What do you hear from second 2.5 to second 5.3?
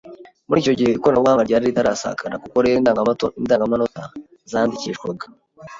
rero indangamanota zandikishwaga